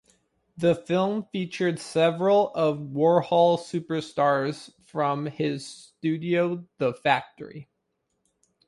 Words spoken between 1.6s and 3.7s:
several of Warhol